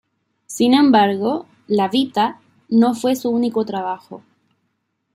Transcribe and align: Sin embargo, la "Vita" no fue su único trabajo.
Sin 0.47 0.73
embargo, 0.73 1.45
la 1.67 1.87
"Vita" 1.87 2.39
no 2.69 2.95
fue 2.95 3.15
su 3.15 3.29
único 3.29 3.65
trabajo. 3.67 4.23